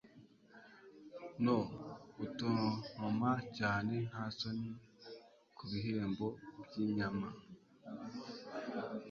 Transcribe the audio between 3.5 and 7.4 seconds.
cyane nta soni kubihembo byinyama